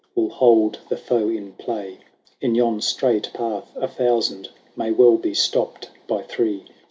[0.15, 1.99] Will hold the foe in play.
[2.41, 6.65] In yon strait path a thousand May well be stopped by three.